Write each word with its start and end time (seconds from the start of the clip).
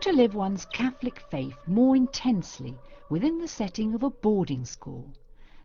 to 0.00 0.12
live 0.12 0.34
one's 0.34 0.64
Catholic 0.64 1.20
faith 1.20 1.58
more 1.66 1.96
intensely 1.96 2.80
within 3.08 3.38
the 3.38 3.48
setting 3.48 3.94
of 3.94 4.02
a 4.02 4.10
boarding 4.10 4.64
school. 4.64 5.12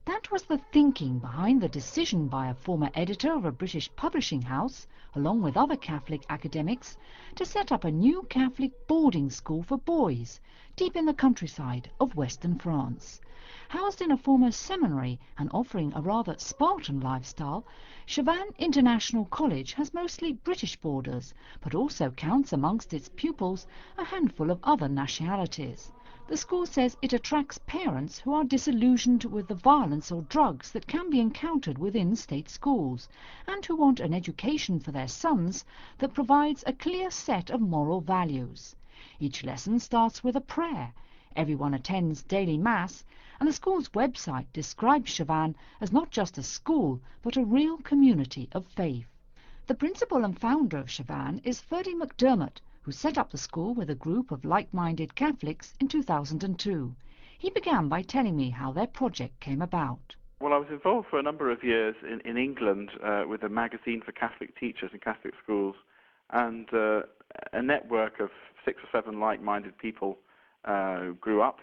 That 0.05 0.29
was 0.31 0.43
the 0.43 0.57
thinking 0.57 1.19
behind 1.19 1.61
the 1.61 1.69
decision 1.69 2.27
by 2.27 2.49
a 2.49 2.53
former 2.53 2.89
editor 2.93 3.33
of 3.33 3.45
a 3.45 3.53
British 3.53 3.89
publishing 3.95 4.41
house, 4.41 4.85
along 5.15 5.41
with 5.41 5.55
other 5.55 5.77
Catholic 5.77 6.25
academics, 6.29 6.97
to 7.35 7.45
set 7.45 7.71
up 7.71 7.85
a 7.85 7.91
new 7.91 8.23
Catholic 8.23 8.73
boarding 8.85 9.29
school 9.29 9.63
for 9.63 9.77
boys 9.77 10.41
deep 10.75 10.97
in 10.97 11.05
the 11.05 11.13
countryside 11.13 11.89
of 12.01 12.17
western 12.17 12.59
France. 12.59 13.21
Housed 13.69 14.01
in 14.01 14.11
a 14.11 14.17
former 14.17 14.51
seminary 14.51 15.21
and 15.37 15.49
offering 15.53 15.93
a 15.95 16.01
rather 16.01 16.35
Spartan 16.37 16.99
lifestyle, 16.99 17.65
Chavagnes 18.05 18.57
International 18.57 19.23
College 19.25 19.71
has 19.71 19.93
mostly 19.93 20.33
British 20.33 20.75
boarders, 20.75 21.33
but 21.61 21.73
also 21.73 22.11
counts 22.11 22.51
amongst 22.51 22.93
its 22.93 23.09
pupils 23.15 23.65
a 23.97 24.03
handful 24.03 24.51
of 24.51 24.59
other 24.63 24.89
nationalities. 24.89 25.93
The 26.25 26.37
school 26.37 26.65
says 26.65 26.95
it 27.01 27.11
attracts 27.11 27.57
parents 27.57 28.19
who 28.19 28.33
are 28.33 28.45
disillusioned 28.45 29.25
with 29.25 29.45
the 29.49 29.55
violence 29.55 30.09
or 30.09 30.21
drugs 30.21 30.71
that 30.71 30.87
can 30.87 31.09
be 31.09 31.19
encountered 31.19 31.77
within 31.77 32.15
state 32.15 32.47
schools 32.47 33.09
and 33.45 33.65
who 33.65 33.75
want 33.75 33.99
an 33.99 34.13
education 34.13 34.79
for 34.79 34.93
their 34.93 35.09
sons 35.09 35.65
that 35.97 36.13
provides 36.13 36.63
a 36.65 36.71
clear 36.71 37.11
set 37.11 37.49
of 37.49 37.59
moral 37.59 37.99
values. 37.99 38.73
Each 39.19 39.43
lesson 39.43 39.79
starts 39.79 40.23
with 40.23 40.37
a 40.37 40.41
prayer. 40.41 40.93
Everyone 41.35 41.73
attends 41.73 42.23
daily 42.23 42.57
mass 42.57 43.03
and 43.37 43.49
the 43.49 43.53
school's 43.53 43.89
website 43.89 44.45
describes 44.53 45.11
Chavagnes 45.11 45.57
as 45.81 45.91
not 45.91 46.09
just 46.09 46.37
a 46.37 46.43
school 46.43 47.01
but 47.21 47.35
a 47.35 47.43
real 47.43 47.79
community 47.79 48.47
of 48.53 48.65
faith. 48.65 49.09
The 49.67 49.75
principal 49.75 50.23
and 50.23 50.39
founder 50.39 50.77
of 50.77 50.87
Chavagnes 50.87 51.41
is 51.43 51.59
Ferdi 51.59 51.93
McDermott, 51.93 52.61
who 52.83 52.91
set 52.91 53.17
up 53.17 53.31
the 53.31 53.37
school 53.37 53.73
with 53.73 53.89
a 53.89 53.95
group 53.95 54.31
of 54.31 54.45
like-minded 54.45 55.15
Catholics 55.15 55.73
in 55.79 55.87
2002. 55.87 56.95
He 57.39 57.49
began 57.49 57.89
by 57.89 58.01
telling 58.01 58.37
me 58.37 58.49
how 58.49 58.71
their 58.71 58.87
project 58.87 59.39
came 59.39 59.61
about. 59.61 60.15
Well, 60.39 60.53
I 60.53 60.57
was 60.57 60.67
involved 60.69 61.07
for 61.09 61.19
a 61.19 61.23
number 61.23 61.49
of 61.51 61.63
years 61.63 61.95
in, 62.03 62.19
in 62.21 62.37
England 62.37 62.91
uh, 63.03 63.23
with 63.27 63.43
a 63.43 63.49
magazine 63.49 64.01
for 64.05 64.11
Catholic 64.11 64.57
teachers 64.59 64.91
in 64.93 64.99
Catholic 64.99 65.33
schools 65.41 65.75
and 66.31 66.67
uh, 66.73 67.01
a 67.53 67.61
network 67.61 68.19
of 68.19 68.29
six 68.65 68.81
or 68.83 68.89
seven 68.91 69.19
like-minded 69.19 69.77
people 69.77 70.17
uh, 70.65 71.11
grew 71.19 71.41
up 71.41 71.59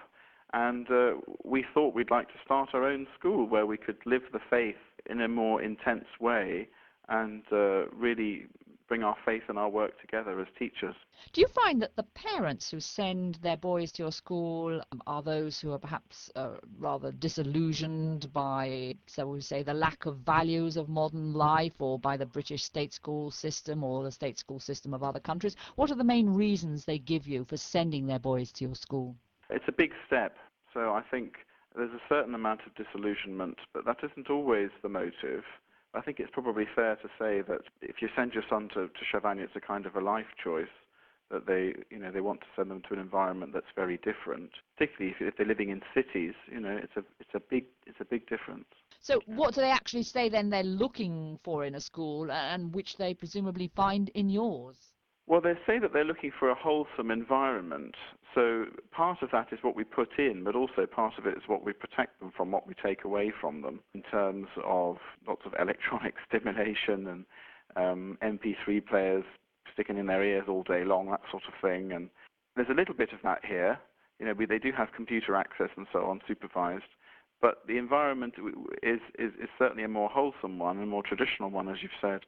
and 0.52 0.90
uh, 0.90 1.12
we 1.44 1.64
thought 1.74 1.94
we'd 1.94 2.10
like 2.10 2.28
to 2.28 2.38
start 2.44 2.70
our 2.72 2.84
own 2.84 3.06
school 3.18 3.46
where 3.46 3.66
we 3.66 3.76
could 3.76 3.98
live 4.04 4.22
the 4.32 4.40
faith 4.48 4.76
in 5.08 5.20
a 5.20 5.28
more 5.28 5.62
intense 5.62 6.06
way 6.20 6.68
and 7.08 7.42
uh, 7.52 7.86
really 7.88 8.46
bring 8.90 9.04
our 9.04 9.16
faith 9.24 9.44
and 9.48 9.56
our 9.56 9.68
work 9.68 9.98
together 10.00 10.40
as 10.40 10.48
teachers. 10.58 10.96
Do 11.32 11.40
you 11.40 11.46
find 11.46 11.80
that 11.80 11.94
the 11.94 12.02
parents 12.02 12.68
who 12.68 12.80
send 12.80 13.36
their 13.36 13.56
boys 13.56 13.92
to 13.92 14.02
your 14.02 14.10
school 14.10 14.82
are 15.06 15.22
those 15.22 15.60
who 15.60 15.70
are 15.72 15.78
perhaps 15.78 16.28
uh, 16.34 16.56
rather 16.76 17.12
disillusioned 17.12 18.32
by, 18.32 18.96
so 19.06 19.28
we 19.28 19.40
say, 19.42 19.62
the 19.62 19.72
lack 19.72 20.06
of 20.06 20.16
values 20.16 20.76
of 20.76 20.88
modern 20.88 21.32
life 21.32 21.74
or 21.78 22.00
by 22.00 22.16
the 22.16 22.26
British 22.26 22.64
state 22.64 22.92
school 22.92 23.30
system 23.30 23.84
or 23.84 24.02
the 24.02 24.10
state 24.10 24.40
school 24.40 24.58
system 24.58 24.92
of 24.92 25.04
other 25.04 25.20
countries? 25.20 25.54
What 25.76 25.92
are 25.92 25.96
the 25.96 26.02
main 26.02 26.28
reasons 26.28 26.84
they 26.84 26.98
give 26.98 27.28
you 27.28 27.44
for 27.44 27.56
sending 27.56 28.08
their 28.08 28.18
boys 28.18 28.50
to 28.54 28.64
your 28.64 28.74
school? 28.74 29.14
It's 29.50 29.68
a 29.68 29.72
big 29.72 29.92
step. 30.04 30.36
So 30.74 30.80
I 30.80 31.02
think 31.12 31.34
there's 31.76 31.92
a 31.92 32.02
certain 32.08 32.34
amount 32.34 32.62
of 32.66 32.74
disillusionment, 32.74 33.58
but 33.72 33.84
that 33.84 33.98
isn't 34.02 34.30
always 34.30 34.70
the 34.82 34.88
motive. 34.88 35.44
I 35.94 36.00
think 36.00 36.20
it's 36.20 36.30
probably 36.32 36.66
fair 36.74 36.96
to 36.96 37.08
say 37.18 37.42
that 37.48 37.62
if 37.82 37.96
you 38.00 38.08
send 38.14 38.32
your 38.32 38.44
son 38.48 38.68
to, 38.74 38.88
to 38.88 39.40
it's 39.40 39.56
a 39.56 39.60
kind 39.60 39.86
of 39.86 39.96
a 39.96 40.00
life 40.00 40.26
choice 40.42 40.68
that 41.30 41.46
they, 41.46 41.74
you 41.90 41.98
know, 41.98 42.10
they 42.10 42.20
want 42.20 42.40
to 42.40 42.46
send 42.56 42.70
them 42.70 42.82
to 42.88 42.94
an 42.94 43.00
environment 43.00 43.52
that's 43.52 43.72
very 43.74 43.98
different. 43.98 44.50
Particularly 44.76 45.14
if, 45.18 45.26
if 45.26 45.36
they're 45.36 45.46
living 45.46 45.70
in 45.70 45.80
cities, 45.94 46.34
you 46.50 46.60
know, 46.60 46.76
it's 46.76 46.96
a, 46.96 47.04
it's 47.20 47.34
a 47.34 47.40
big, 47.40 47.64
it's 47.86 48.00
a 48.00 48.04
big 48.04 48.28
difference. 48.28 48.66
So, 49.00 49.20
what 49.26 49.54
do 49.54 49.62
they 49.62 49.70
actually 49.70 50.02
say 50.02 50.28
then 50.28 50.50
they're 50.50 50.62
looking 50.62 51.38
for 51.42 51.64
in 51.64 51.74
a 51.74 51.80
school, 51.80 52.30
and 52.30 52.74
which 52.74 52.96
they 52.96 53.14
presumably 53.14 53.70
find 53.74 54.10
in 54.10 54.28
yours? 54.28 54.76
Well, 55.30 55.40
they 55.40 55.54
say 55.64 55.78
that 55.78 55.92
they're 55.92 56.02
looking 56.02 56.32
for 56.36 56.50
a 56.50 56.56
wholesome 56.56 57.12
environment. 57.12 57.94
So 58.34 58.64
part 58.90 59.22
of 59.22 59.30
that 59.30 59.52
is 59.52 59.60
what 59.62 59.76
we 59.76 59.84
put 59.84 60.18
in, 60.18 60.42
but 60.42 60.56
also 60.56 60.86
part 60.86 61.12
of 61.18 61.26
it 61.26 61.36
is 61.36 61.44
what 61.46 61.64
we 61.64 61.72
protect 61.72 62.18
them 62.18 62.32
from, 62.36 62.50
what 62.50 62.66
we 62.66 62.74
take 62.74 63.04
away 63.04 63.32
from 63.40 63.62
them 63.62 63.78
in 63.94 64.02
terms 64.02 64.48
of 64.64 64.96
lots 65.28 65.42
of 65.46 65.54
electronic 65.60 66.14
stimulation 66.26 67.06
and 67.06 67.24
um, 67.76 68.18
MP3 68.24 68.84
players 68.84 69.22
sticking 69.72 69.98
in 69.98 70.08
their 70.08 70.24
ears 70.24 70.46
all 70.48 70.64
day 70.64 70.82
long, 70.84 71.08
that 71.10 71.20
sort 71.30 71.44
of 71.46 71.54
thing. 71.62 71.92
And 71.92 72.10
there's 72.56 72.68
a 72.68 72.74
little 72.74 72.96
bit 72.96 73.12
of 73.12 73.20
that 73.22 73.44
here. 73.44 73.78
You 74.18 74.26
know, 74.26 74.32
we, 74.32 74.46
they 74.46 74.58
do 74.58 74.72
have 74.76 74.88
computer 74.96 75.36
access 75.36 75.70
and 75.76 75.86
so 75.92 76.06
on, 76.06 76.22
supervised. 76.26 76.90
But 77.40 77.62
the 77.68 77.78
environment 77.78 78.34
is, 78.82 78.98
is, 79.16 79.30
is 79.40 79.48
certainly 79.60 79.84
a 79.84 79.88
more 79.88 80.10
wholesome 80.10 80.58
one, 80.58 80.82
a 80.82 80.86
more 80.86 81.04
traditional 81.04 81.50
one, 81.50 81.68
as 81.68 81.76
you've 81.82 81.92
said 82.00 82.22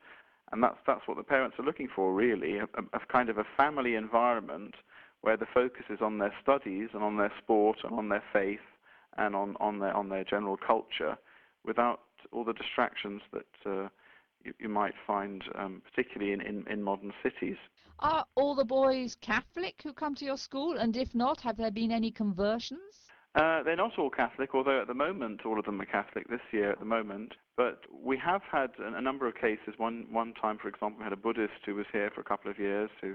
and 0.52 0.62
that's 0.62 0.78
that's 0.86 1.06
what 1.06 1.16
the 1.16 1.22
parents 1.22 1.56
are 1.58 1.64
looking 1.64 1.88
for 1.94 2.12
really 2.12 2.58
a, 2.58 2.64
a, 2.64 3.00
kind 3.10 3.28
of 3.28 3.38
a 3.38 3.46
family 3.56 3.94
environment 3.94 4.74
where 5.22 5.36
the 5.36 5.46
focus 5.52 5.84
is 5.88 6.00
on 6.00 6.18
their 6.18 6.32
studies 6.42 6.90
and 6.92 7.02
on 7.02 7.16
their 7.16 7.32
sport 7.42 7.78
and 7.84 7.92
on 7.92 8.08
their 8.08 8.22
faith 8.32 8.60
and 9.16 9.34
on 9.34 9.56
on 9.60 9.78
their 9.78 9.94
on 9.96 10.08
their 10.08 10.24
general 10.24 10.56
culture 10.56 11.16
without 11.64 12.00
all 12.32 12.44
the 12.44 12.52
distractions 12.52 13.22
that 13.32 13.70
uh, 13.70 13.88
you, 14.58 14.68
might 14.68 14.94
find 15.06 15.44
um, 15.56 15.82
particularly 15.84 16.32
in, 16.32 16.40
in, 16.40 16.64
in 16.68 16.82
modern 16.82 17.12
cities. 17.22 17.56
Are 18.00 18.24
all 18.34 18.54
the 18.54 18.64
boys 18.64 19.16
Catholic 19.20 19.80
who 19.82 19.92
come 19.92 20.14
to 20.16 20.24
your 20.24 20.36
school 20.36 20.78
and 20.78 20.96
if 20.96 21.14
not 21.14 21.40
have 21.42 21.56
there 21.56 21.70
been 21.70 21.92
any 21.92 22.10
conversions? 22.10 23.11
Uh, 23.34 23.62
they're 23.62 23.76
not 23.76 23.98
all 23.98 24.10
Catholic, 24.10 24.54
although 24.54 24.82
at 24.82 24.88
the 24.88 24.94
moment 24.94 25.46
all 25.46 25.58
of 25.58 25.64
them 25.64 25.80
are 25.80 25.86
Catholic 25.86 26.28
this 26.28 26.42
year 26.52 26.70
at 26.70 26.78
the 26.78 26.84
moment. 26.84 27.32
But 27.56 27.80
we 27.90 28.18
have 28.18 28.42
had 28.50 28.72
a, 28.78 29.00
number 29.00 29.26
of 29.26 29.34
cases. 29.34 29.74
One 29.78 30.06
one 30.10 30.34
time, 30.34 30.58
for 30.60 30.68
example, 30.68 30.98
we 30.98 31.04
had 31.04 31.14
a 31.14 31.16
Buddhist 31.16 31.64
who 31.64 31.74
was 31.74 31.86
here 31.92 32.10
for 32.14 32.20
a 32.20 32.24
couple 32.24 32.50
of 32.50 32.58
years 32.58 32.90
who, 33.00 33.14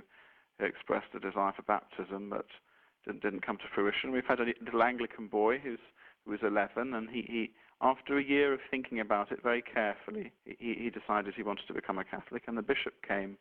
who 0.60 0.66
expressed 0.66 1.14
a 1.14 1.20
desire 1.20 1.54
for 1.56 1.62
baptism, 1.64 2.32
but 2.32 2.48
didn't, 3.06 3.22
didn't 3.22 3.46
come 3.46 3.58
to 3.58 3.64
fruition. 3.76 4.12
We've 4.12 4.26
had 4.26 4.40
a 4.40 4.46
little 4.46 4.82
Anglican 4.82 5.28
boy 5.28 5.60
who's 5.60 5.80
who 6.26 6.32
was 6.32 6.40
11, 6.42 6.94
and 6.96 7.10
he, 7.10 7.22
he 7.22 7.52
after 7.80 8.18
a 8.18 8.24
year 8.24 8.54
of 8.54 8.60
thinking 8.72 9.00
about 9.00 9.32
it 9.32 9.44
very 9.44 9.62
carefully, 9.62 10.32
he, 10.46 10.76
he 10.80 10.90
decided 10.90 11.36
he 11.36 11.44
wanted 11.44 11.68
to 11.68 11.74
become 11.76 12.00
a 12.00 12.04
Catholic, 12.04 12.44
and 12.48 12.58
the 12.58 12.64
bishop 12.64 12.94
came, 13.08 13.38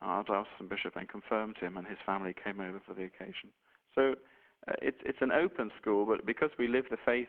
our 0.00 0.22
diocesan 0.22 0.68
bishop, 0.68 0.94
and 0.94 1.08
confirmed 1.08 1.56
him, 1.58 1.76
and 1.76 1.86
his 1.86 1.98
family 2.06 2.32
came 2.32 2.60
over 2.60 2.80
for 2.86 2.94
the 2.94 3.02
occasion. 3.02 3.50
So 3.96 4.14
uh, 4.68 4.72
it's 4.80 4.98
it's 5.04 5.18
an 5.20 5.32
open 5.32 5.70
school, 5.80 6.06
but 6.06 6.24
because 6.24 6.50
we 6.58 6.68
live 6.68 6.84
the 6.90 6.98
faith 7.04 7.28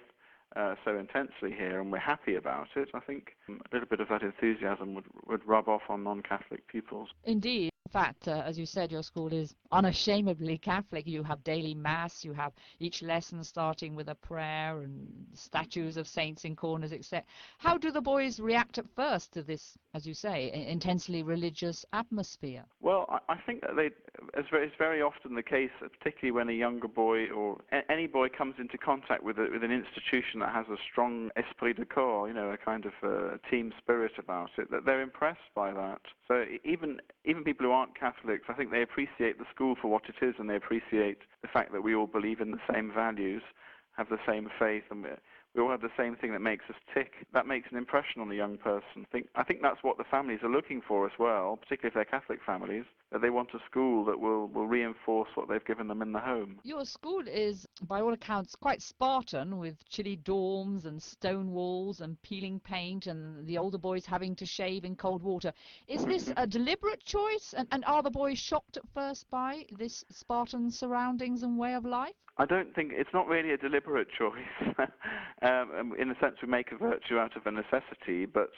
uh, 0.56 0.76
so 0.86 0.98
intensely 0.98 1.52
here 1.52 1.82
and 1.82 1.92
we're 1.92 2.00
happy 2.00 2.36
about 2.36 2.68
it, 2.76 2.90
I 2.94 3.00
think 3.00 3.36
a 3.50 3.54
little 3.72 3.88
bit 3.88 4.00
of 4.00 4.10
that 4.10 4.22
enthusiasm 4.22 4.94
would 4.94 5.06
would 5.28 5.46
rub 5.48 5.68
off 5.68 5.84
on 5.90 6.04
non-Catholic 6.04 6.68
pupils. 6.68 7.10
Indeed 7.26 7.73
fact, 7.94 8.28
uh, 8.28 8.42
as 8.44 8.58
you 8.58 8.66
said, 8.66 8.92
your 8.92 9.04
school 9.04 9.32
is 9.32 9.56
unashamedly 9.72 10.58
Catholic. 10.58 11.06
You 11.06 11.22
have 11.22 11.44
daily 11.44 11.76
mass, 11.76 12.26
you 12.26 12.34
have 12.34 12.52
each 12.80 13.04
lesson 13.04 13.44
starting 13.44 13.96
with 13.96 14.10
a 14.10 14.16
prayer 14.16 14.82
and 14.82 15.08
statues 15.34 15.96
of 15.96 16.08
saints 16.08 16.44
in 16.44 16.56
corners, 16.56 16.92
etc. 16.92 17.24
How 17.60 17.78
do 17.78 17.92
the 17.92 18.02
boys 18.02 18.40
react 18.40 18.80
at 18.80 18.86
first 18.96 19.32
to 19.34 19.44
this, 19.44 19.78
as 19.94 20.08
you 20.08 20.16
say, 20.16 20.52
intensely 20.68 21.22
religious 21.22 21.86
atmosphere? 21.94 22.66
Well, 22.82 23.06
I, 23.10 23.34
I 23.34 23.38
think 23.46 23.62
that 23.62 23.76
they, 23.76 23.92
as 24.38 24.46
very, 24.50 24.66
it's 24.66 24.76
very 24.80 25.04
often 25.04 25.36
the 25.36 25.44
case, 25.44 25.70
particularly 25.80 26.32
when 26.32 26.50
a 26.50 26.58
younger 26.58 26.88
boy 26.88 27.30
or 27.30 27.62
a, 27.72 27.80
any 27.92 28.08
boy 28.08 28.28
comes 28.30 28.56
into 28.58 28.78
contact 28.78 29.22
with 29.22 29.38
a, 29.38 29.48
with 29.52 29.64
an 29.64 29.72
institution 29.72 30.40
that 30.40 30.52
has 30.52 30.66
a 30.70 30.78
strong 30.92 31.30
esprit 31.38 31.74
de 31.74 31.86
corps, 31.86 32.28
you 32.28 32.34
know, 32.34 32.50
a 32.50 32.58
kind 32.58 32.86
of 32.86 32.94
uh, 33.04 33.38
team 33.52 33.72
spirit 33.78 34.14
about 34.18 34.50
it, 34.58 34.72
that 34.72 34.84
they're 34.84 35.02
impressed 35.02 35.50
by 35.54 35.72
that. 35.72 36.02
So 36.28 36.46
even 36.64 37.00
even 37.44 37.54
people 37.54 37.66
who 37.68 37.72
aren't 37.72 38.00
Catholics, 38.00 38.46
I 38.48 38.54
think 38.54 38.72
they 38.72 38.82
appreciate 38.82 39.38
the 39.38 39.46
school 39.54 39.76
for 39.82 39.90
what 39.90 40.04
it 40.08 40.26
is, 40.26 40.36
and 40.40 40.50
they 40.50 40.56
appreciate 40.56 41.20
the 41.42 41.48
fact 41.48 41.72
that 41.74 41.84
we 41.84 41.96
all 41.96 42.08
believe 42.08 42.40
in 42.40 42.52
the 42.52 42.62
same 42.74 42.92
values, 42.94 43.44
have 43.98 44.10
the 44.10 44.20
same 44.28 44.50
faith, 44.60 44.84
and 44.90 45.06
we 45.56 45.62
all 45.62 45.70
have 45.70 45.82
the 45.82 45.92
same 45.96 46.16
thing 46.16 46.32
that 46.32 46.42
makes 46.42 46.66
us 46.70 46.76
tick. 46.94 47.12
That 47.34 47.46
makes 47.46 47.70
an 47.72 47.78
impression 47.78 48.22
on 48.22 48.30
the 48.30 48.36
young 48.36 48.58
person. 48.58 49.06
I 49.06 49.06
think, 49.12 49.28
I 49.36 49.44
think 49.44 49.62
that's 49.62 49.84
what 49.84 49.98
the 49.98 50.04
families 50.10 50.40
are 50.42 50.50
looking 50.50 50.82
for 50.88 51.06
as 51.06 51.12
well, 51.20 51.58
particularly 51.62 51.90
if 51.90 51.94
they're 51.94 52.20
Catholic 52.20 52.40
families, 52.44 52.86
that 53.12 53.22
they 53.22 53.30
want 53.30 53.50
a 53.54 53.60
school 53.70 54.04
that 54.06 54.20
will, 54.20 54.48
will 54.48 54.66
reinforce 54.66 55.30
what 55.36 55.48
they've 55.48 55.64
given 55.66 55.88
them 55.88 56.02
in 56.02 56.12
the 56.12 56.20
home. 56.20 56.60
Your 56.64 56.86
school 56.86 57.24
is, 57.28 57.68
by 57.88 58.02
all 58.02 58.14
accounts, 58.14 58.56
quite 58.56 58.82
Spartan 58.82 59.60
with 59.60 59.78
chilly 59.88 60.18
dorms 60.18 60.86
and 60.86 61.02
stone 61.02 61.52
walls 61.52 62.02
and 62.02 62.20
peeling 62.24 62.60
paint 62.60 63.06
and 63.06 63.46
the 63.46 63.60
older 63.60 63.78
boys 63.78 64.08
having 64.08 64.36
to 64.38 64.48
shave 64.48 64.86
in 64.86 64.96
cold 64.96 65.22
water. 65.22 65.54
Is 65.88 66.04
this 66.14 66.34
a 66.36 66.48
deliberate 66.48 67.04
choice? 67.06 67.54
And, 67.56 67.68
and 67.72 67.86
are 67.86 68.02
the 68.02 68.10
boys 68.10 68.40
shocked 68.40 68.78
at 68.78 68.84
first 68.96 69.30
by 69.30 69.66
this 69.78 70.04
Spartan 70.10 70.72
surroundings 70.72 71.44
and 71.44 71.60
way 71.60 71.76
of 71.76 71.86
life? 71.86 72.16
I 72.38 72.46
don't 72.46 72.74
think 72.74 72.92
it's 72.96 73.14
not 73.14 73.28
really 73.28 73.52
a 73.52 73.58
deliberate 73.58 74.08
choice. 74.18 74.76
Um, 75.44 75.94
in 76.00 76.10
a 76.10 76.20
sense, 76.20 76.36
we 76.42 76.48
make 76.48 76.72
a 76.72 76.78
virtue 76.78 77.18
out 77.18 77.36
of 77.36 77.46
a 77.46 77.52
necessity, 77.52 78.26
but 78.26 78.52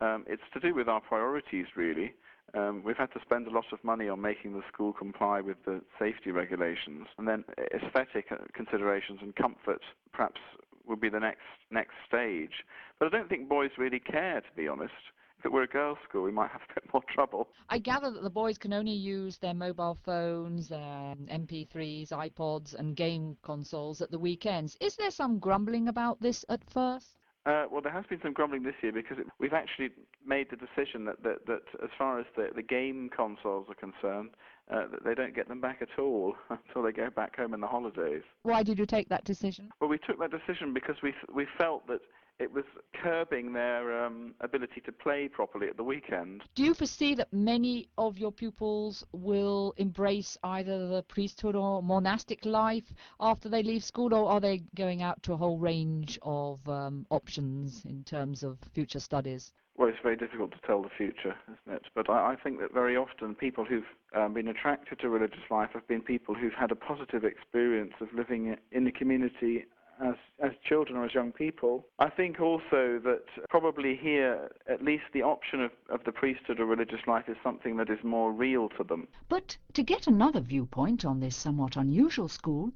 um, 0.00 0.24
it's 0.26 0.42
to 0.52 0.60
do 0.60 0.74
with 0.74 0.88
our 0.88 1.00
priorities, 1.00 1.66
really. 1.76 2.12
Um, 2.54 2.82
we've 2.84 2.96
had 2.96 3.12
to 3.12 3.20
spend 3.22 3.46
a 3.46 3.50
lot 3.50 3.64
of 3.72 3.82
money 3.82 4.08
on 4.08 4.20
making 4.20 4.52
the 4.52 4.62
school 4.72 4.92
comply 4.92 5.40
with 5.40 5.56
the 5.64 5.80
safety 5.98 6.30
regulations, 6.30 7.06
and 7.18 7.26
then 7.26 7.44
aesthetic 7.74 8.28
considerations 8.54 9.18
and 9.22 9.34
comfort 9.34 9.82
perhaps 10.12 10.40
would 10.86 11.00
be 11.00 11.08
the 11.08 11.20
next 11.20 11.40
next 11.70 11.94
stage. 12.06 12.64
But 12.98 13.06
I 13.06 13.08
don't 13.10 13.28
think 13.28 13.48
boys 13.48 13.70
really 13.76 13.98
care, 13.98 14.40
to 14.40 14.56
be 14.56 14.68
honest. 14.68 14.92
If 15.38 15.46
it 15.46 15.52
were 15.52 15.62
a 15.62 15.68
girls' 15.68 15.98
school, 16.08 16.22
we 16.22 16.32
might 16.32 16.50
have 16.50 16.62
a 16.70 16.74
bit 16.74 16.84
more 16.92 17.02
trouble. 17.14 17.48
I 17.68 17.78
gather 17.78 18.10
that 18.10 18.22
the 18.22 18.30
boys 18.30 18.58
can 18.58 18.72
only 18.72 18.92
use 18.92 19.38
their 19.38 19.54
mobile 19.54 19.98
phones, 20.04 20.68
their 20.68 21.14
MP3s, 21.30 22.10
iPods, 22.10 22.74
and 22.74 22.96
game 22.96 23.36
consoles 23.42 24.00
at 24.00 24.10
the 24.10 24.18
weekends. 24.18 24.76
Is 24.80 24.96
there 24.96 25.10
some 25.10 25.38
grumbling 25.38 25.88
about 25.88 26.20
this 26.20 26.44
at 26.48 26.68
first? 26.70 27.18
Uh, 27.46 27.64
well, 27.70 27.80
there 27.80 27.92
has 27.92 28.04
been 28.06 28.20
some 28.22 28.32
grumbling 28.32 28.64
this 28.64 28.74
year 28.82 28.90
because 28.90 29.18
it, 29.20 29.26
we've 29.38 29.52
actually 29.52 29.90
made 30.26 30.48
the 30.50 30.56
decision 30.56 31.04
that, 31.04 31.22
that, 31.22 31.46
that 31.46 31.62
as 31.82 31.90
far 31.96 32.18
as 32.18 32.26
the, 32.34 32.48
the 32.56 32.62
game 32.62 33.08
consoles 33.14 33.66
are 33.68 33.74
concerned, 33.74 34.30
uh, 34.68 34.88
that 34.90 35.04
they 35.04 35.14
don't 35.14 35.32
get 35.32 35.46
them 35.46 35.60
back 35.60 35.78
at 35.80 35.96
all 35.96 36.34
until 36.50 36.82
they 36.82 36.90
go 36.90 37.08
back 37.08 37.36
home 37.36 37.54
in 37.54 37.60
the 37.60 37.66
holidays. 37.68 38.22
Why 38.42 38.64
did 38.64 38.80
you 38.80 38.86
take 38.86 39.08
that 39.10 39.24
decision? 39.24 39.70
Well, 39.80 39.88
we 39.88 39.98
took 39.98 40.18
that 40.18 40.32
decision 40.32 40.74
because 40.74 40.96
we 41.04 41.14
we 41.32 41.46
felt 41.56 41.86
that 41.86 42.00
it 42.38 42.52
was 42.52 42.64
curbing 43.02 43.52
their 43.52 44.04
um, 44.04 44.34
ability 44.40 44.80
to 44.82 44.92
play 44.92 45.28
properly 45.28 45.68
at 45.68 45.76
the 45.76 45.82
weekend. 45.82 46.42
Do 46.54 46.64
you 46.64 46.74
foresee 46.74 47.14
that 47.14 47.32
many 47.32 47.88
of 47.96 48.18
your 48.18 48.32
pupils 48.32 49.04
will 49.12 49.74
embrace 49.78 50.36
either 50.42 50.86
the 50.88 51.02
priesthood 51.02 51.56
or 51.56 51.82
monastic 51.82 52.44
life 52.44 52.92
after 53.20 53.48
they 53.48 53.62
leave 53.62 53.84
school, 53.84 54.12
or 54.12 54.28
are 54.28 54.40
they 54.40 54.62
going 54.74 55.02
out 55.02 55.22
to 55.24 55.32
a 55.32 55.36
whole 55.36 55.58
range 55.58 56.18
of 56.22 56.66
um, 56.68 57.06
options 57.10 57.84
in 57.84 58.04
terms 58.04 58.42
of 58.42 58.58
future 58.72 59.00
studies? 59.00 59.52
Well, 59.78 59.88
it's 59.88 59.98
very 60.02 60.16
difficult 60.16 60.52
to 60.52 60.58
tell 60.66 60.82
the 60.82 60.88
future, 60.96 61.34
isn't 61.46 61.76
it? 61.76 61.82
But 61.94 62.08
I, 62.08 62.32
I 62.32 62.36
think 62.36 62.60
that 62.60 62.72
very 62.72 62.96
often 62.96 63.34
people 63.34 63.64
who've 63.64 63.84
um, 64.14 64.32
been 64.32 64.48
attracted 64.48 65.00
to 65.00 65.10
religious 65.10 65.50
life 65.50 65.70
have 65.74 65.86
been 65.86 66.00
people 66.00 66.34
who've 66.34 66.54
had 66.54 66.70
a 66.70 66.74
positive 66.74 67.24
experience 67.24 67.92
of 68.00 68.08
living 68.14 68.56
in 68.72 68.84
the 68.84 68.92
community 68.92 69.66
as, 70.04 70.14
as 70.42 70.52
children 70.68 70.96
or 70.96 71.04
as 71.04 71.14
young 71.14 71.32
people. 71.32 71.86
I 71.98 72.10
think 72.10 72.40
also 72.40 73.00
that 73.04 73.22
probably 73.48 73.96
here, 73.96 74.50
at 74.68 74.82
least 74.82 75.04
the 75.12 75.22
option 75.22 75.62
of, 75.62 75.70
of 75.90 76.04
the 76.04 76.12
priesthood 76.12 76.60
or 76.60 76.66
religious 76.66 77.00
life 77.06 77.28
is 77.28 77.36
something 77.42 77.76
that 77.76 77.90
is 77.90 77.98
more 78.02 78.32
real 78.32 78.68
to 78.70 78.84
them. 78.84 79.08
But 79.28 79.56
to 79.74 79.82
get 79.82 80.06
another 80.06 80.40
viewpoint 80.40 81.04
on 81.04 81.20
this 81.20 81.36
somewhat 81.36 81.76
unusual 81.76 82.28
school, 82.28 82.72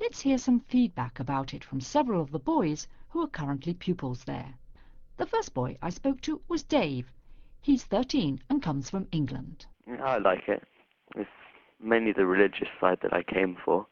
let's 0.00 0.20
hear 0.20 0.38
some 0.38 0.60
feedback 0.60 1.20
about 1.20 1.54
it 1.54 1.64
from 1.64 1.80
several 1.80 2.20
of 2.20 2.30
the 2.30 2.38
boys 2.38 2.88
who 3.08 3.22
are 3.22 3.28
currently 3.28 3.74
pupils 3.74 4.24
there. 4.24 4.54
The 5.16 5.26
first 5.26 5.54
boy 5.54 5.78
I 5.80 5.90
spoke 5.90 6.20
to 6.22 6.40
was 6.48 6.62
Dave. 6.62 7.10
He's 7.62 7.84
13 7.84 8.40
and 8.50 8.62
comes 8.62 8.90
from 8.90 9.08
England. 9.12 9.66
I 10.02 10.18
like 10.18 10.48
it. 10.48 10.62
It's 11.16 11.30
mainly 11.80 12.12
the 12.12 12.26
religious 12.26 12.68
side 12.80 12.98
that 13.02 13.14
I 13.14 13.22
came 13.22 13.56
for. 13.64 13.86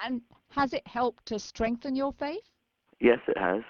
And 0.00 0.22
has 0.54 0.72
it 0.72 0.86
helped 0.86 1.26
to 1.26 1.38
strengthen 1.38 1.96
your 1.96 2.12
faith? 2.12 2.48
Yes, 3.00 3.18
it 3.26 3.38
has. 3.38 3.62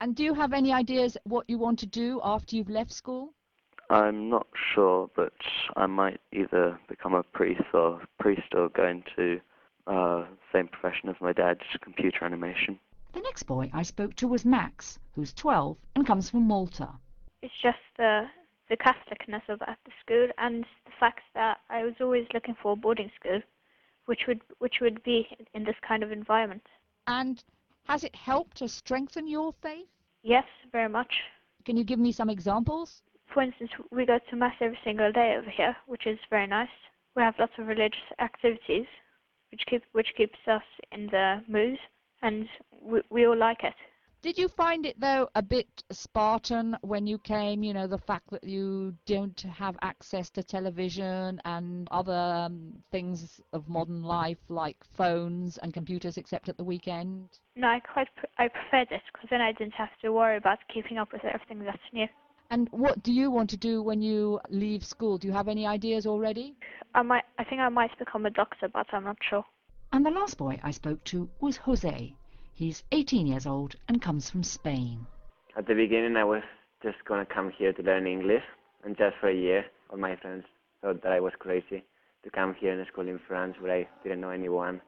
And 0.00 0.16
do 0.16 0.24
you 0.24 0.32
have 0.34 0.52
any 0.52 0.72
ideas 0.72 1.16
what 1.24 1.48
you 1.48 1.58
want 1.58 1.78
to 1.80 1.86
do 1.86 2.20
after 2.24 2.56
you've 2.56 2.70
left 2.70 2.92
school? 2.92 3.34
I'm 3.90 4.30
not 4.30 4.46
sure, 4.74 5.10
but 5.14 5.34
I 5.76 5.86
might 5.86 6.20
either 6.32 6.78
become 6.88 7.14
a 7.14 7.22
priest 7.22 7.64
or 7.74 8.00
priest 8.18 8.54
or 8.54 8.68
go 8.70 8.86
into 8.86 9.40
uh, 9.86 10.24
same 10.52 10.68
profession 10.68 11.08
as 11.08 11.16
my 11.20 11.32
dad, 11.32 11.58
computer 11.82 12.24
animation. 12.24 12.78
The 13.12 13.20
next 13.20 13.42
boy 13.42 13.70
I 13.74 13.82
spoke 13.82 14.14
to 14.16 14.28
was 14.28 14.44
Max, 14.44 14.98
who's 15.14 15.34
12 15.34 15.76
and 15.96 16.06
comes 16.06 16.30
from 16.30 16.44
Malta. 16.44 16.88
It's 17.42 17.52
just 17.62 17.78
the 17.96 18.24
the 18.68 18.76
Catholicness 18.76 19.42
of 19.48 19.60
at 19.62 19.78
the 19.84 19.90
school 20.00 20.28
and 20.38 20.64
the 20.84 20.92
fact 21.00 21.22
that 21.34 21.58
I 21.68 21.82
was 21.82 21.94
always 22.00 22.24
looking 22.32 22.54
for 22.62 22.72
a 22.72 22.76
boarding 22.76 23.10
school 23.18 23.40
which 24.10 24.26
would 24.26 24.40
which 24.58 24.78
would 24.80 25.00
be 25.04 25.18
in 25.54 25.62
this 25.62 25.76
kind 25.86 26.02
of 26.02 26.10
environment. 26.10 26.66
And 27.06 27.40
has 27.84 28.02
it 28.02 28.14
helped 28.16 28.56
to 28.56 28.66
strengthen 28.66 29.28
your 29.28 29.52
faith? 29.62 29.86
Yes, 30.24 30.46
very 30.72 30.88
much. 30.88 31.12
Can 31.64 31.76
you 31.76 31.84
give 31.84 32.00
me 32.00 32.10
some 32.10 32.28
examples? 32.28 33.02
For 33.32 33.40
instance, 33.40 33.70
we 33.92 34.04
go 34.04 34.18
to 34.18 34.36
mass 34.36 34.56
every 34.60 34.80
single 34.82 35.12
day 35.12 35.36
over 35.38 35.48
here, 35.48 35.76
which 35.86 36.08
is 36.08 36.18
very 36.28 36.48
nice. 36.48 36.76
We 37.14 37.22
have 37.22 37.38
lots 37.38 37.52
of 37.56 37.68
religious 37.68 38.08
activities, 38.18 38.88
which 39.52 39.62
keep 39.70 39.84
which 39.92 40.08
keeps 40.16 40.40
us 40.48 40.66
in 40.90 41.06
the 41.06 41.44
mood, 41.46 41.78
and 42.22 42.48
we, 42.82 43.02
we 43.10 43.26
all 43.28 43.38
like 43.38 43.62
it. 43.62 43.78
Did 44.22 44.36
you 44.36 44.48
find 44.48 44.84
it 44.84 45.00
though 45.00 45.30
a 45.34 45.40
bit 45.40 45.82
Spartan 45.90 46.76
when 46.82 47.06
you 47.06 47.16
came? 47.18 47.62
You 47.62 47.72
know, 47.72 47.86
the 47.86 47.96
fact 47.96 48.28
that 48.30 48.44
you 48.44 48.94
don't 49.06 49.40
have 49.40 49.78
access 49.80 50.28
to 50.30 50.42
television 50.42 51.40
and 51.46 51.88
other 51.90 52.12
um, 52.12 52.74
things 52.90 53.40
of 53.54 53.66
modern 53.66 54.02
life 54.02 54.38
like 54.50 54.76
phones 54.94 55.56
and 55.58 55.72
computers, 55.72 56.18
except 56.18 56.50
at 56.50 56.58
the 56.58 56.64
weekend. 56.64 57.38
No, 57.56 57.68
I 57.68 57.80
quite 57.80 58.08
I 58.36 58.48
prefer 58.48 58.84
this 58.90 59.00
because 59.10 59.30
then 59.30 59.40
I 59.40 59.52
didn't 59.52 59.74
have 59.74 59.96
to 60.02 60.12
worry 60.12 60.36
about 60.36 60.58
keeping 60.72 60.98
up 60.98 61.12
with 61.14 61.24
everything 61.24 61.64
that's 61.64 61.78
new. 61.94 62.06
And 62.50 62.68
what 62.72 63.02
do 63.02 63.12
you 63.12 63.30
want 63.30 63.48
to 63.50 63.56
do 63.56 63.82
when 63.82 64.02
you 64.02 64.38
leave 64.50 64.84
school? 64.84 65.16
Do 65.16 65.28
you 65.28 65.32
have 65.32 65.48
any 65.48 65.66
ideas 65.66 66.06
already? 66.06 66.56
I 66.94 67.00
might. 67.00 67.24
I 67.38 67.44
think 67.44 67.62
I 67.62 67.70
might 67.70 67.98
become 67.98 68.26
a 68.26 68.30
doctor, 68.30 68.68
but 68.68 68.86
I'm 68.92 69.04
not 69.04 69.16
sure. 69.22 69.44
And 69.92 70.04
the 70.04 70.10
last 70.10 70.36
boy 70.36 70.60
I 70.62 70.72
spoke 70.72 71.02
to 71.04 71.30
was 71.40 71.56
Jose. 71.56 72.14
He's 72.60 72.84
18 72.92 73.26
years 73.26 73.46
old 73.46 73.76
and 73.88 74.02
comes 74.02 74.28
from 74.28 74.42
Spain. 74.42 75.06
At 75.56 75.66
the 75.66 75.72
beginning, 75.72 76.14
I 76.16 76.24
was 76.24 76.42
just 76.82 77.02
going 77.06 77.24
to 77.24 77.34
come 77.34 77.50
here 77.56 77.72
to 77.72 77.82
learn 77.82 78.06
English, 78.06 78.42
and 78.84 78.94
just 78.98 79.16
for 79.18 79.30
a 79.30 79.34
year, 79.34 79.64
all 79.88 79.96
my 79.96 80.14
friends 80.16 80.44
thought 80.82 81.02
that 81.02 81.10
I 81.10 81.20
was 81.20 81.32
crazy 81.38 81.82
to 82.22 82.30
come 82.30 82.54
here 82.60 82.74
in 82.74 82.80
a 82.80 82.84
school 82.84 83.08
in 83.08 83.18
France 83.26 83.56
where 83.60 83.74
I 83.74 83.88
didn't 84.02 84.20
know 84.20 84.28
anyone 84.28 84.82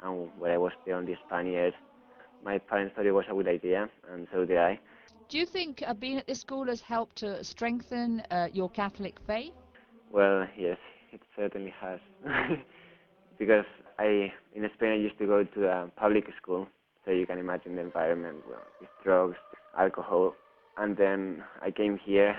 and 0.00 0.28
where 0.38 0.52
I 0.52 0.58
was 0.58 0.70
the 0.86 0.92
only 0.92 1.18
Spaniard. 1.26 1.74
My 2.44 2.58
parents 2.58 2.94
thought 2.94 3.04
it 3.04 3.10
was 3.10 3.24
a 3.28 3.34
good 3.34 3.48
idea, 3.48 3.90
and 4.12 4.28
so 4.32 4.44
did 4.44 4.58
I. 4.58 4.78
Do 5.28 5.38
you 5.38 5.46
think 5.46 5.82
uh, 5.84 5.94
being 5.94 6.18
at 6.18 6.26
this 6.28 6.42
school 6.42 6.66
has 6.66 6.80
helped 6.80 7.16
to 7.16 7.42
strengthen 7.42 8.22
uh, 8.30 8.46
your 8.52 8.70
Catholic 8.70 9.18
faith? 9.26 9.54
Well, 10.12 10.46
yes, 10.56 10.78
it 11.10 11.22
certainly 11.34 11.74
has. 11.80 11.98
because 13.40 13.66
I, 13.98 14.32
in 14.54 14.70
Spain, 14.74 14.92
I 14.92 14.96
used 14.98 15.18
to 15.18 15.26
go 15.26 15.42
to 15.42 15.66
a 15.66 15.90
public 15.96 16.26
school, 16.40 16.68
so 17.08 17.14
you 17.14 17.26
can 17.26 17.38
imagine 17.38 17.74
the 17.76 17.80
environment 17.80 18.36
well, 18.46 18.60
with 18.80 18.90
drugs, 19.02 19.38
alcohol. 19.78 20.34
And 20.76 20.94
then 20.96 21.42
I 21.62 21.70
came 21.70 21.98
here. 21.98 22.36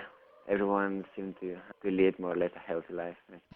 Everyone 0.47 1.05
seemed 1.15 1.35
to, 1.41 1.57
to 1.83 1.91
lead 1.91 2.19
more 2.19 2.33
or 2.33 2.37
less 2.37 2.51
a 2.55 2.59
healthy 2.59 2.93
life. 2.93 3.15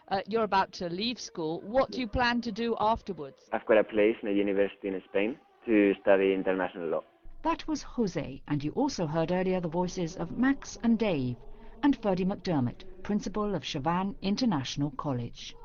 Uh, 0.10 0.22
you're 0.28 0.44
about 0.44 0.72
to 0.74 0.90
leave 0.90 1.20
school. 1.20 1.62
What 1.62 1.92
do 1.92 2.00
you 2.00 2.08
plan 2.08 2.42
to 2.42 2.52
do 2.52 2.76
afterwards? 2.80 3.38
I've 3.52 3.66
got 3.66 3.78
a 3.78 3.84
place 3.84 4.16
in 4.24 4.30
a 4.30 4.32
university 4.32 4.88
in 4.88 5.02
Spain 5.10 5.38
to 5.68 5.94
study 6.02 6.34
international 6.34 6.88
law. 6.88 7.04
That 7.44 7.68
was 7.68 7.84
Jose, 7.84 8.42
and 8.48 8.64
you 8.64 8.72
also 8.72 9.06
heard 9.06 9.32
earlier 9.32 9.60
the 9.60 9.68
voices 9.68 10.16
of 10.16 10.38
Max 10.38 10.80
and 10.84 10.98
Dave, 10.98 11.36
and 11.84 12.00
Ferdi 12.02 12.26
McDermott, 12.26 12.84
principal 13.04 13.54
of 13.54 13.64
Chavagnes 13.64 14.16
International 14.22 14.92
College. 14.98 15.56